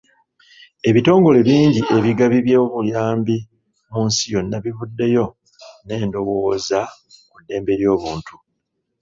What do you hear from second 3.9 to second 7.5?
mu nsi yonna bivuddeyo n'endowooza ku